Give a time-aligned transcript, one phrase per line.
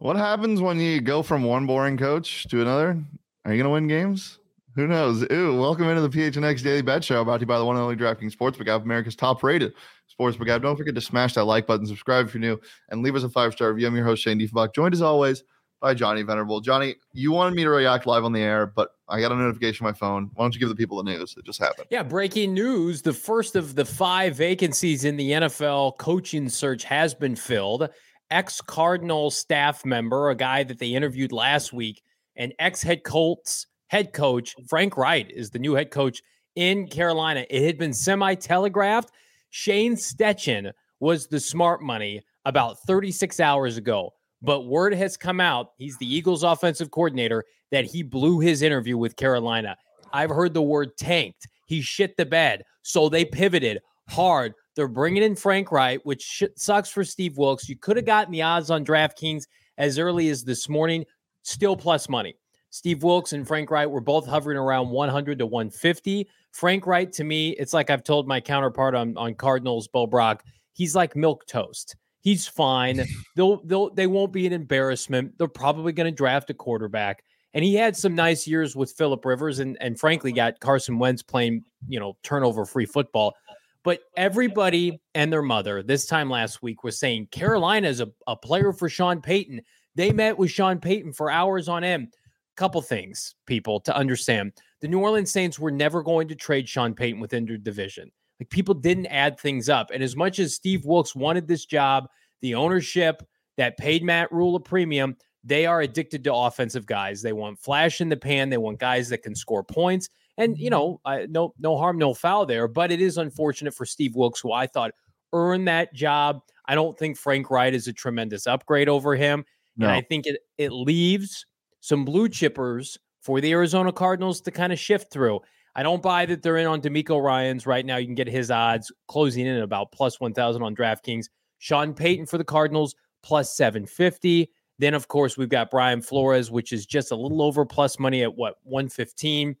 [0.00, 2.98] What happens when you go from one boring coach to another?
[3.44, 4.38] Are you going to win games?
[4.74, 5.26] Who knows?
[5.30, 7.82] Ooh, welcome into the PHNX Daily Bet Show brought to you by the one and
[7.82, 9.74] only DraftKings Sportsbook app, America's top rated
[10.10, 10.62] sportsbook app.
[10.62, 13.28] Don't forget to smash that like button, subscribe if you're new, and leave us a
[13.28, 13.88] five star review.
[13.88, 15.44] I'm your host, Shane Diefenbach, joined as always
[15.82, 16.62] by Johnny Venerable.
[16.62, 19.84] Johnny, you wanted me to react live on the air, but I got a notification
[19.84, 20.30] on my phone.
[20.32, 21.88] Why don't you give the people the news that just happened?
[21.90, 23.02] Yeah, breaking news.
[23.02, 27.90] The first of the five vacancies in the NFL coaching search has been filled.
[28.30, 32.02] Ex Cardinal staff member, a guy that they interviewed last week,
[32.36, 36.22] and ex head Colts head coach, Frank Reich, is the new head coach
[36.54, 37.44] in Carolina.
[37.50, 39.10] It had been semi telegraphed.
[39.50, 44.12] Shane Steichen was the smart money about 36 hours ago.
[44.42, 48.96] But word has come out, he's the Eagles offensive coordinator, that he blew his interview
[48.96, 49.76] with Carolina.
[50.12, 51.48] I've heard the word tanked.
[51.66, 52.64] He shit the bed.
[52.82, 54.54] So they pivoted hard.
[54.76, 57.68] They're bringing in Frank Reich, which sucks for Steve Wilks.
[57.68, 59.44] You could have gotten the odds on DraftKings
[59.78, 61.04] as early as this morning,
[61.42, 62.36] still plus money.
[62.70, 66.28] Steve Wilks and Frank Reich were both hovering around 100 to 150.
[66.52, 70.44] Frank Reich, to me, it's like I've told my counterpart on, on Cardinals, Bo Brack,
[70.72, 71.96] he's like milk toast.
[72.20, 73.04] He's fine.
[73.36, 75.38] They'll they'll they won't be an embarrassment.
[75.38, 77.24] They're probably going to draft a quarterback.
[77.54, 81.22] And he had some nice years with Philip Rivers and and frankly got Carson Wentz
[81.22, 83.34] playing, you know, turnover free football.
[83.82, 88.36] But everybody and their mother this time last week was saying Carolina is a, a
[88.36, 89.62] player for Sean Payton.
[89.94, 92.14] They met with Sean Payton for hours on end.
[92.56, 94.52] Couple things, people, to understand.
[94.80, 98.10] The New Orleans Saints were never going to trade Sean Payton within their division.
[98.38, 99.90] Like people didn't add things up.
[99.92, 102.08] And as much as Steve Wilks wanted this job,
[102.42, 103.22] the ownership
[103.56, 107.22] that paid Matt Rhule a premium, they are addicted to offensive guys.
[107.22, 108.50] They want flash in the pan.
[108.50, 110.08] They want guys that can score points.
[110.40, 112.66] And you know, uh, no no harm, no foul there.
[112.66, 114.92] But it is unfortunate for Steve Wilks, who I thought
[115.32, 116.40] earned that job.
[116.66, 119.44] I don't think Frank Reich is a tremendous upgrade over him,
[119.76, 119.86] no.
[119.86, 121.44] and I think it it leaves
[121.80, 125.40] some blue chippers for the Arizona Cardinals to kind of shift through.
[125.74, 127.96] I don't buy that they're in on DeMeco Ryans right now.
[127.96, 131.26] You can get his odds closing in at about plus 1,000 on DraftKings.
[131.58, 134.50] Sean Payton for the Cardinals plus 750.
[134.78, 138.22] Then, of course, we've got Brian Flores, which is just a little over plus money
[138.22, 139.54] at what 115.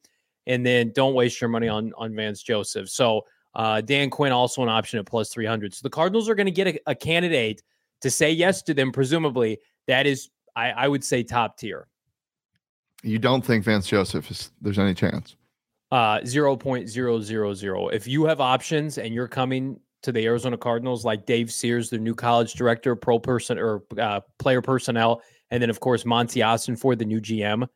[0.50, 2.88] And then don't waste your money on on Vance Joseph.
[2.88, 3.22] So
[3.54, 5.74] uh, Dan Quinn also an option at plus 300.
[5.74, 7.62] So the Cardinals are going to get a, a, candidate
[8.00, 8.92] to say yes to them.
[8.92, 11.88] Presumably, that is, I, I would say, top tier.
[13.02, 15.36] You don't think Vance Joseph is there's any chance?
[15.92, 21.50] uh 0.000 if you have options and you're coming to the arizona cardinals like dave
[21.50, 26.04] sears the new college director pro person or uh, player personnel and then of course
[26.04, 27.66] Monti Ossenfort the new gm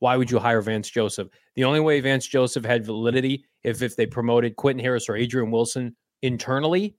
[0.00, 3.96] why would you hire vance joseph the only way vance joseph had validity if if
[3.96, 6.96] they promoted quentin harris or adrian wilson internally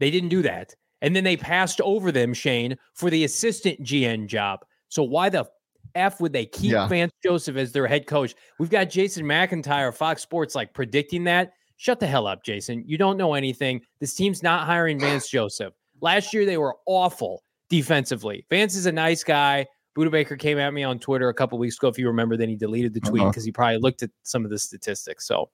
[0.00, 4.26] they didn't do that and then they passed over them shane for the assistant GM
[4.26, 5.46] job so why the
[5.94, 6.86] F would they keep yeah.
[6.86, 8.34] Vance Joseph as their head coach?
[8.58, 11.52] We've got Jason McIntyre, Fox Sports, like predicting that.
[11.76, 12.84] Shut the hell up, Jason.
[12.86, 13.82] You don't know anything.
[14.00, 15.74] This team's not hiring Vance Joseph.
[16.00, 18.46] Last year, they were awful defensively.
[18.50, 19.66] Vance is a nice guy.
[19.96, 21.88] Budda Baker came at me on Twitter a couple weeks ago.
[21.88, 23.46] If you remember, then he deleted the tweet because uh-huh.
[23.46, 25.26] he probably looked at some of the statistics.
[25.26, 25.48] So,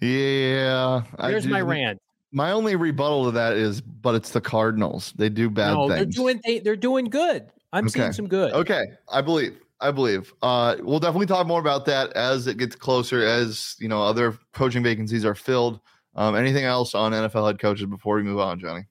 [0.00, 2.00] yeah, here's my rant.
[2.32, 5.12] My only rebuttal to that is, but it's the Cardinals.
[5.16, 5.96] They do bad no, things.
[5.96, 7.50] They're doing they, they're doing good.
[7.72, 8.00] I'm okay.
[8.00, 8.52] seeing some good.
[8.52, 9.58] Okay, I believe.
[9.80, 10.32] I believe.
[10.42, 14.38] Uh, we'll definitely talk more about that as it gets closer, as you know, other
[14.52, 15.80] coaching vacancies are filled.
[16.14, 18.84] Um, anything else on NFL head coaches before we move on, Johnny?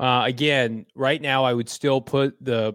[0.00, 2.74] Uh, again, right now, I would still put the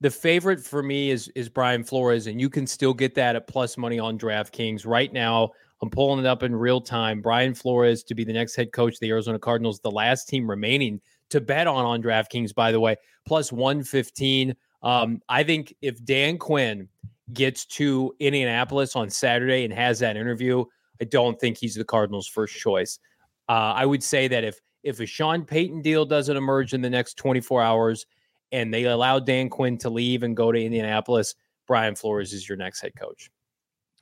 [0.00, 3.46] the favorite for me is is Brian Flores, and you can still get that at
[3.46, 5.50] plus money on DraftKings right now.
[5.82, 7.20] I'm pulling it up in real time.
[7.20, 10.48] Brian Flores to be the next head coach of the Arizona Cardinals, the last team
[10.48, 10.98] remaining
[11.28, 14.56] to bet on on DraftKings, by the way, plus 115.
[14.82, 16.88] Um, I think if Dan Quinn
[17.34, 20.64] gets to Indianapolis on Saturday and has that interview,
[21.02, 22.98] I don't think he's the Cardinals' first choice.
[23.46, 26.88] Uh, I would say that if if a Sean Payton deal doesn't emerge in the
[26.88, 28.06] next 24 hours
[28.52, 31.34] and they allow Dan Quinn to leave and go to Indianapolis,
[31.66, 33.28] Brian Flores is your next head coach.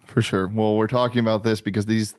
[0.04, 0.48] For sure.
[0.48, 2.14] Well, we're talking about this because these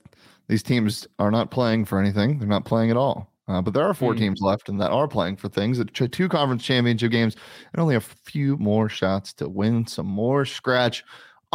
[0.48, 2.40] these teams are not playing for anything.
[2.40, 3.32] They're not playing at all.
[3.48, 4.18] Uh, but there are four mm.
[4.18, 5.80] teams left and that are playing for things.
[5.94, 7.36] Two conference championship games
[7.74, 11.04] and only a few more shots to win some more scratch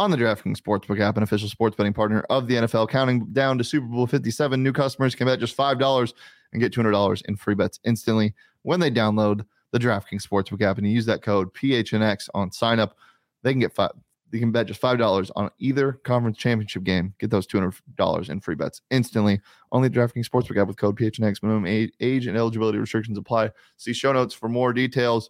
[0.01, 2.89] on the DraftKings Sportsbook app, an official sports betting partner of the NFL.
[2.89, 6.13] Counting down to Super Bowl 57, new customers can bet just $5
[6.51, 8.33] and get $200 in free bets instantly
[8.63, 12.79] when they download the DraftKings Sportsbook app and you use that code PHNX on sign
[12.79, 12.97] up.
[13.43, 13.91] They can get five.
[14.31, 17.13] They can bet just $5 on either conference championship game.
[17.19, 19.39] Get those $200 in free bets instantly.
[19.71, 21.43] Only the DraftKings Sportsbook app with code PHNX.
[21.43, 23.51] Minimum age, age and eligibility restrictions apply.
[23.77, 25.29] See show notes for more details.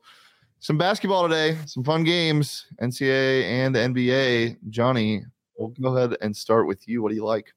[0.62, 4.58] Some basketball today, some fun games, NCAA and NBA.
[4.70, 5.24] Johnny,
[5.58, 7.02] we'll go ahead and start with you.
[7.02, 7.52] What do you like?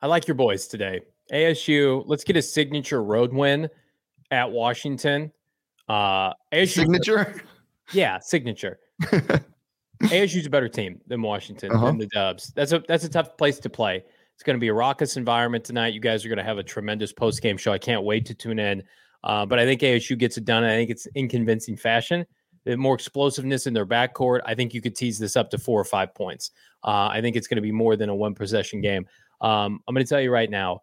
[0.00, 1.00] I like your boys today.
[1.32, 3.68] ASU, let's get a signature road win
[4.30, 5.32] at Washington.
[5.88, 7.42] Uh, ASU, signature?
[7.92, 8.78] Yeah, signature.
[10.04, 11.86] ASU's a better team than Washington uh-huh.
[11.86, 12.52] than the Dubs.
[12.54, 14.04] That's a that's a tough place to play.
[14.34, 15.92] It's going to be a raucous environment tonight.
[15.92, 17.72] You guys are going to have a tremendous post game show.
[17.72, 18.84] I can't wait to tune in.
[19.24, 20.64] Uh, but I think ASU gets it done.
[20.64, 22.26] I think it's in convincing fashion.
[22.64, 24.40] The more explosiveness in their backcourt.
[24.46, 26.52] I think you could tease this up to four or five points.
[26.84, 29.06] Uh, I think it's going to be more than a one possession game.
[29.40, 30.82] Um, I'm going to tell you right now,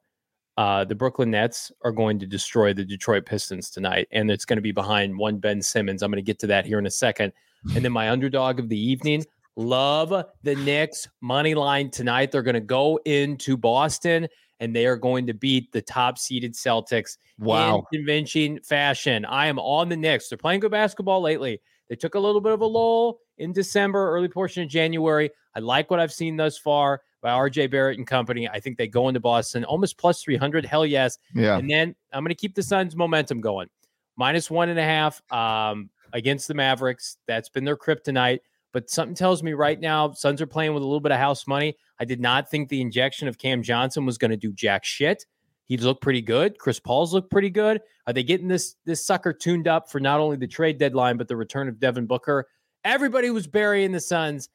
[0.58, 4.58] uh, the Brooklyn Nets are going to destroy the Detroit Pistons tonight, and it's going
[4.58, 6.04] to be behind one Ben Simmons.
[6.04, 7.32] I'm going to get to that here in a second.
[7.76, 9.26] And then my underdog of the evening,
[9.56, 12.32] love the Knicks money line tonight.
[12.32, 14.28] They're going to go into Boston
[14.60, 17.86] and they are going to beat the top seeded Celtics wow.
[17.92, 19.26] in convincing fashion.
[19.26, 20.30] I am on the Knicks.
[20.30, 21.62] They're playing good basketball lately.
[21.90, 25.32] They took a little bit of a lull in December, early portion of January.
[25.56, 28.48] I like what I've seen thus far by RJ Barrett and company.
[28.48, 30.66] I think they go into Boston almost plus 300.
[30.66, 31.18] Hell yes.
[31.34, 31.58] Yeah.
[31.58, 33.70] And then I'm going to keep the Suns momentum going.
[34.18, 35.22] Minus one and a half.
[35.32, 37.18] Um, against the Mavericks.
[37.28, 38.40] That's been their kryptonite.
[38.72, 41.48] But something tells me right now, Suns are playing with a little bit of house
[41.48, 41.76] money.
[42.00, 45.26] I did not think the injection of Cam Johnson was going to do jack shit.
[45.66, 46.58] He looked pretty good.
[46.58, 47.82] Chris Paul's looked pretty good.
[48.08, 51.28] Are they getting this this sucker tuned up for not only the trade deadline but
[51.28, 52.48] the return of Devin Booker?
[52.84, 54.50] Everybody was burying the Suns,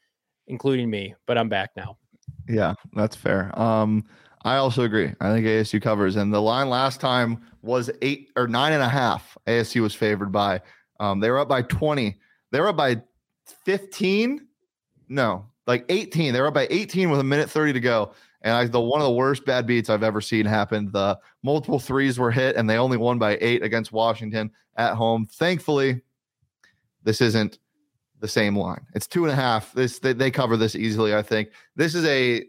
[0.49, 1.99] including me, but I'm back now.
[2.49, 3.56] Yeah, that's fair.
[3.58, 4.05] Um,
[4.44, 5.12] I also agree.
[5.20, 8.88] I think ASU covers, and the line last time was eight or nine and a
[8.88, 9.38] half.
[9.46, 10.61] ASU was favored by.
[11.00, 12.16] Um, they were up by 20.
[12.50, 13.02] They were up by
[13.64, 14.46] 15.
[15.08, 16.32] No, like 18.
[16.32, 18.12] They were up by 18 with a minute 30 to go.
[18.43, 20.93] And I, the one of the worst bad beats I've ever seen happened.
[20.93, 25.26] The multiple threes were hit, and they only won by eight against Washington at home.
[25.26, 26.02] Thankfully,
[27.02, 27.58] this isn't
[28.20, 28.85] the same line.
[28.94, 29.73] It's two and a half.
[29.73, 31.14] This they, they cover this easily.
[31.14, 32.44] I think this is a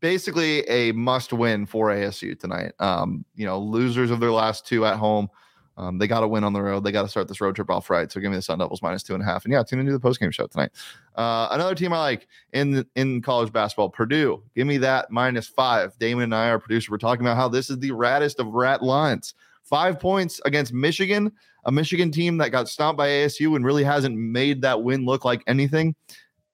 [0.00, 2.72] basically a must win for ASU tonight.
[2.78, 5.28] Um, you know, losers of their last two at home
[5.76, 6.84] um, they got to win on the road.
[6.84, 8.10] They got to start this road trip off right.
[8.10, 9.44] So give me the Sun Devils minus two and a half.
[9.44, 10.70] And yeah, tune into the post game show tonight.
[11.16, 14.42] Uh, another team I like in in college basketball, Purdue.
[14.54, 15.98] Give me that minus five.
[15.98, 18.82] Damon and I, our producer, were talking about how this is the raddest of rat
[18.82, 19.34] lines.
[19.62, 21.32] Five points against Michigan,
[21.64, 25.24] a Michigan team that got stomped by ASU and really hasn't made that win look
[25.24, 25.94] like anything.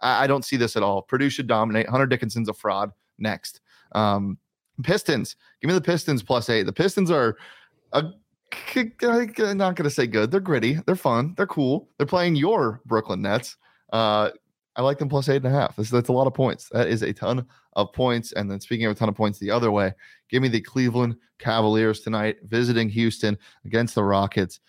[0.01, 1.03] I, I don't see this at all.
[1.03, 1.89] Purdue should dominate.
[1.89, 2.93] Hunter Dickinson's a fraud.
[3.19, 3.61] Next.
[3.93, 4.39] Um,
[4.85, 5.35] Pistons.
[5.61, 6.65] Give me the Pistons plus eight.
[6.65, 7.37] The Pistons are
[7.93, 8.05] a
[8.53, 10.31] I'm not going to say good.
[10.31, 10.81] They're gritty.
[10.87, 11.35] They're fun.
[11.37, 11.89] They're cool.
[11.99, 13.57] They're playing your Brooklyn Nets.
[13.93, 14.31] Uh,
[14.77, 15.75] I like them plus eight and a half.
[15.77, 16.69] That's, that's a lot of points.
[16.71, 18.33] That is a ton of points.
[18.33, 19.93] And then speaking of a ton of points the other way,
[20.31, 24.61] give me the Cleveland Cavaliers tonight, visiting Houston against the Rockets.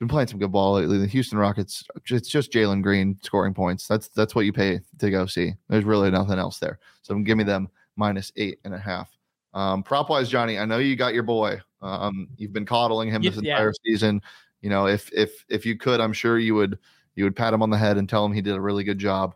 [0.00, 0.98] Been playing some good ball lately.
[0.98, 3.86] The Houston Rockets, it's just Jalen Green scoring points.
[3.86, 5.52] That's that's what you pay to go see.
[5.68, 6.80] There's really nothing else there.
[7.02, 9.11] So give me them minus eight and a half.
[9.54, 11.60] Um, prop wise, Johnny, I know you got your boy.
[11.82, 14.22] Um, you've been coddling him this entire season.
[14.60, 16.78] You know, if if if you could, I'm sure you would
[17.14, 18.98] you would pat him on the head and tell him he did a really good
[18.98, 19.34] job.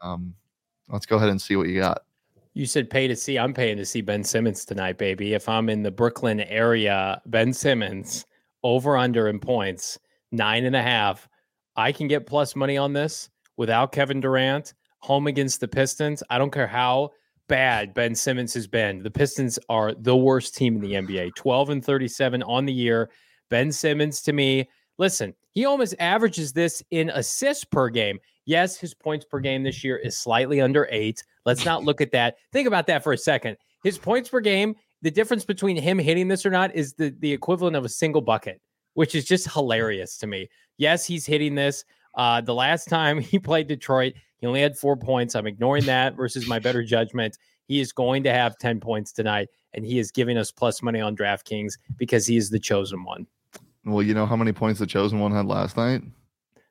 [0.00, 0.34] Um,
[0.88, 2.02] let's go ahead and see what you got.
[2.54, 3.38] You said pay to see.
[3.38, 5.34] I'm paying to see Ben Simmons tonight, baby.
[5.34, 8.26] If I'm in the Brooklyn area, Ben Simmons
[8.62, 9.98] over under in points,
[10.32, 11.28] nine and a half.
[11.76, 16.22] I can get plus money on this without Kevin Durant, home against the Pistons.
[16.30, 17.10] I don't care how
[17.48, 19.02] bad Ben Simmons has been.
[19.02, 23.10] The Pistons are the worst team in the NBA 12 and 37 on the year.
[23.50, 28.18] Ben Simmons, to me, listen, he almost averages this in assists per game.
[28.44, 31.22] Yes, his points per game this year is slightly under eight.
[31.44, 32.36] Let's not look at that.
[32.52, 33.56] Think about that for a second.
[33.82, 37.32] his points per game, the difference between him hitting this or not is the, the
[37.32, 38.60] equivalent of a single bucket,
[38.94, 40.48] which is just hilarious to me.
[40.78, 41.84] Yes, he's hitting this.
[42.14, 45.34] Uh, the last time he played Detroit, he only had four points.
[45.34, 47.38] I'm ignoring that versus my better judgment.
[47.68, 51.00] He is going to have 10 points tonight, and he is giving us plus money
[51.00, 53.26] on DraftKings because he is the chosen one.
[53.84, 56.02] Well, you know how many points the chosen one had last night?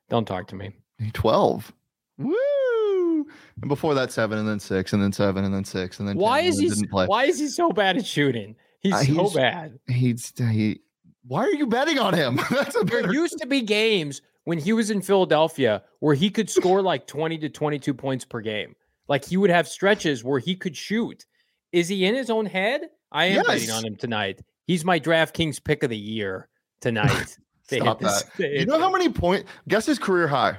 [0.08, 0.72] Don't talk to me.
[1.12, 1.72] 12.
[2.18, 3.26] Woo!
[3.60, 6.16] And before that, seven, and then six, and then seven, and then six, and then
[6.16, 6.86] why 10, is he?
[6.90, 8.54] Why is he so bad at shooting?
[8.80, 9.78] He's, Uh, so he's- bad.
[9.88, 10.80] He's he.
[11.28, 12.36] Why are you betting on him?
[12.50, 13.12] That's a There better.
[13.12, 17.38] used to be games when he was in Philadelphia where he could score like 20
[17.38, 18.74] to 22 points per game.
[19.08, 21.26] Like he would have stretches where he could shoot.
[21.72, 22.82] Is he in his own head?
[23.12, 24.40] I am betting on him tonight.
[24.66, 26.48] He's my DraftKings pick of the year
[26.80, 27.36] tonight.
[27.62, 28.36] Stop this- that.
[28.36, 29.50] to You know how many points?
[29.68, 30.58] Guess his career high.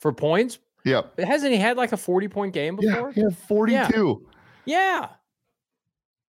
[0.00, 0.58] for points?
[0.84, 1.12] Yep.
[1.16, 3.12] But hasn't he had like a 40 point game before?
[3.14, 4.26] Yeah, had 42.
[4.66, 5.08] Yeah.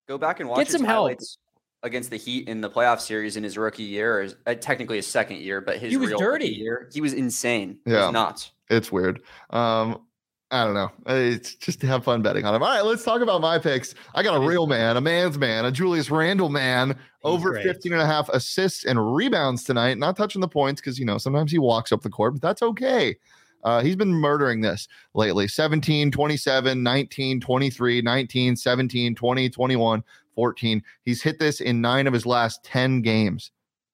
[0.07, 0.95] Go back and watch Get his some help.
[1.09, 1.37] highlights
[1.83, 5.07] against the Heat in the playoff series in his rookie year, or uh, technically his
[5.07, 6.55] second year, but his He was real rookie dirty.
[6.55, 7.77] year, he was insane.
[7.85, 8.05] He Yeah.
[8.05, 8.51] was nuts.
[8.69, 9.21] It's weird.
[9.51, 10.01] Um,
[10.49, 10.89] I don't know.
[11.07, 12.63] It's just to have fun betting on him.
[12.63, 13.93] All right, let's talk about my picks.
[14.15, 17.63] I got a real man, a man's man, a Julius Randle man, over great.
[17.63, 19.97] 15 and a half assists and rebounds tonight.
[19.97, 22.61] Not touching the points because, you know, sometimes he walks up the court, but that's
[22.61, 23.17] okay.
[23.65, 30.03] Uh, he's been murdering this lately 17, 27, 19, 23, 19, 17, 20, 21,
[30.37, 30.83] 14.
[31.01, 33.49] He's hit this in nine of his last 10 games.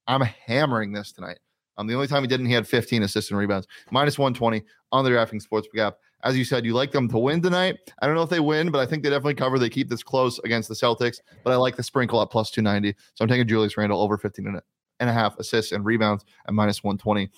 [0.08, 1.40] I'm hammering this tonight.
[1.78, 5.06] Um, the only time he didn't, he had 15 assists and rebounds, minus 120 on
[5.06, 5.96] the DraftKings Sportsbook app.
[6.24, 7.78] As you said, you like them to win tonight.
[8.00, 9.58] I don't know if they win, but I think they definitely cover.
[9.58, 12.98] They keep this close against the Celtics, but I like the sprinkle at plus 290.
[13.14, 14.62] So I'm taking Julius Randle over 15 and a,
[15.00, 17.30] and a half assists and rebounds at minus 120.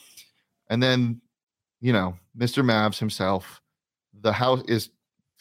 [0.69, 1.21] And then,
[1.79, 2.63] you know, Mr.
[2.63, 3.61] Mavs himself,
[4.21, 4.89] the house is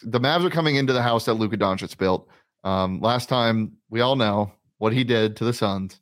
[0.02, 2.28] the Mavs are coming into the house that Luka Doncic built.
[2.64, 6.00] Um, last time we all know what he did to the Suns.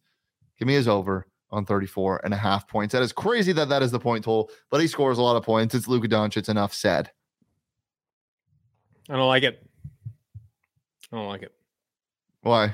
[0.59, 2.92] Give me his over on 34 and a half points.
[2.92, 5.42] That is crazy that that is the point total, but he scores a lot of
[5.42, 5.75] points.
[5.75, 6.49] It's Luka Doncic.
[6.49, 7.11] Enough said.
[9.11, 9.66] I don't like it.
[11.12, 11.52] I don't like it.
[12.42, 12.73] Why?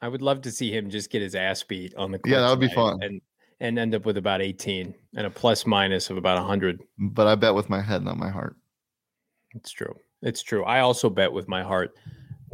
[0.00, 2.40] I would love to see him just get his ass beat on the court Yeah,
[2.40, 3.02] that would be fun.
[3.02, 3.20] and
[3.60, 6.82] and end up with about 18 and a plus minus of about 100.
[6.98, 8.56] But I bet with my head, not my heart.
[9.54, 9.94] It's true.
[10.22, 10.64] It's true.
[10.64, 11.96] I also bet with my heart.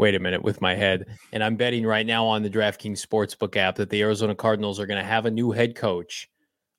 [0.01, 1.05] Wait a minute, with my head.
[1.33, 4.87] And I'm betting right now on the DraftKings Sportsbook app that the Arizona Cardinals are
[4.87, 6.27] going to have a new head coach.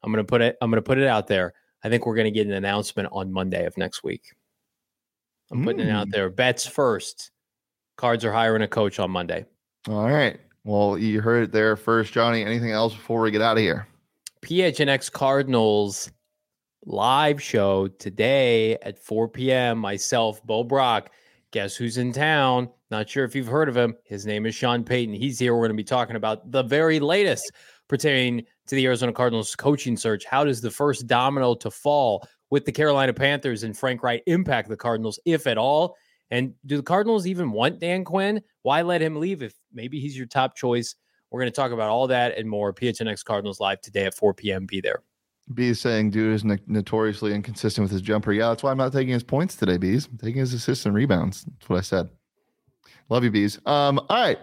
[0.02, 1.54] I'm going to put it I'm going to put it out there.
[1.84, 4.24] I think we're going to get an announcement on Monday of next week.
[5.52, 6.12] I'm putting it out Mm.
[6.14, 6.30] there.
[6.32, 7.30] Bets first.
[7.96, 9.46] Cards are hiring a coach on Monday.
[9.88, 10.40] All right.
[10.64, 12.44] Well, you heard it there first, Johnny.
[12.44, 13.88] Anything else before we get out of here?
[14.42, 16.10] PHNX Cardinals
[16.86, 19.78] live show today at 4 p.m.
[19.78, 21.12] Myself, Bo Brack.
[21.52, 22.70] Guess who's in town?
[22.92, 23.96] Not sure if you've heard of him.
[24.04, 25.16] His name is Sean Payton.
[25.16, 25.56] He's here.
[25.56, 27.54] We're going to be talking about the very latest
[27.88, 30.26] pertaining to the Arizona Cardinals coaching search.
[30.26, 34.68] How does the first domino to fall with the Carolina Panthers and Frank Reich impact
[34.68, 35.96] the Cardinals, if at all?
[36.32, 38.42] And do the Cardinals even want Dan Quinn?
[38.64, 40.96] Why let him leave if maybe he's your top choice?
[41.30, 42.74] We're going to talk about all that and more.
[42.74, 44.66] PHNX Cardinals live today at 4 p.m.
[44.66, 45.02] Be there.
[45.54, 48.34] B is saying dude is no- notoriously inconsistent with his jumper.
[48.34, 50.08] Yeah, that's why I'm not taking his points today, Bees.
[50.08, 51.44] I'm taking his assists and rebounds.
[51.44, 52.10] That's what I said.
[53.10, 53.60] Love you, Bees.
[53.66, 54.40] Um, all right.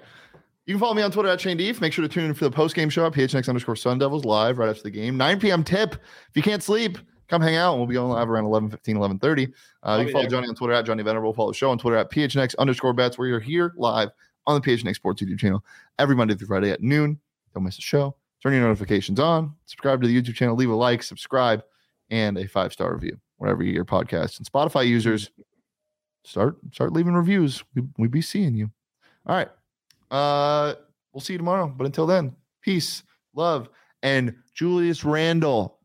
[0.67, 1.81] You can follow me on Twitter at Shane Deef.
[1.81, 4.27] Make sure to tune in for the post game show at PHNX underscore Sun Devils
[4.27, 5.17] live right after the game.
[5.17, 5.65] 9 p.m.
[5.65, 5.95] tip.
[5.95, 7.73] If you can't sleep, come hang out.
[7.73, 9.49] and We'll be going live around 11 15, 11 30.
[9.83, 10.31] Uh, you can follow there.
[10.31, 11.33] Johnny on Twitter at Johnny Venerable.
[11.33, 14.11] Follow the show on Twitter at PHNX underscore bets, where you're here live
[14.47, 15.65] on the PHNX Sports YouTube channel
[15.99, 17.19] every Monday through Friday at noon.
[17.55, 18.15] Don't miss the show.
[18.43, 19.55] Turn your notifications on.
[19.65, 20.55] Subscribe to the YouTube channel.
[20.55, 21.63] Leave a like, subscribe,
[22.11, 25.31] and a five star review wherever you get your podcast And Spotify users,
[26.25, 27.63] start start leaving reviews.
[27.75, 28.71] We we be seeing you.
[29.27, 29.49] All right.
[30.11, 30.75] Uh,
[31.13, 31.73] we'll see you tomorrow.
[31.75, 33.03] But until then, peace,
[33.35, 33.69] love,
[34.03, 35.78] and Julius Randle